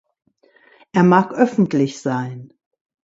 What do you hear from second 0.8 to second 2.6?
Er mag öffentlich sein.